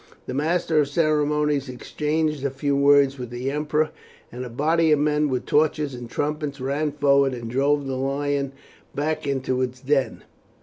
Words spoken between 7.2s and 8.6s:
and drove the lion